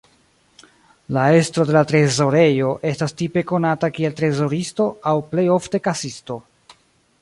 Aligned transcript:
La 1.17 1.25
estro 1.41 1.65
de 1.71 1.83
trezorejo 1.91 2.73
estas 2.95 3.15
tipe 3.21 3.45
konata 3.53 3.93
kiel 3.99 4.19
trezoristo 4.23 4.91
aŭ 5.13 5.17
plej 5.33 5.49
ofte 5.61 5.87
kasisto. 5.91 6.45